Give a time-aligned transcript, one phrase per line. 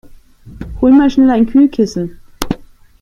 [0.81, 2.19] Hol mal schnell ein Kühlkissen!